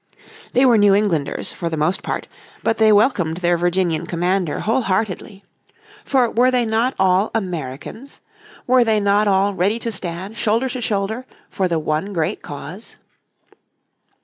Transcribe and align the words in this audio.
They 0.53 0.65
were 0.65 0.79
New 0.79 0.95
Englanders, 0.95 1.53
for 1.53 1.69
the 1.69 1.77
most 1.77 2.01
part, 2.01 2.27
but 2.63 2.79
they 2.79 2.91
welcomed 2.91 3.37
their 3.37 3.55
Virginian 3.55 4.07
commander 4.07 4.61
whole 4.61 4.81
heartedly. 4.81 5.43
For 6.03 6.27
were 6.31 6.49
they 6.49 6.65
not 6.65 6.95
all 6.97 7.29
Americans? 7.35 8.19
Were 8.65 8.83
they 8.83 8.99
not 8.99 9.27
all 9.27 9.53
ready 9.53 9.77
to 9.77 9.91
stand 9.91 10.37
shoulder 10.37 10.69
to 10.69 10.81
shoulder 10.81 11.27
for 11.51 11.67
the 11.67 11.77
one 11.77 12.13
great 12.13 12.41
cause? 12.41 12.95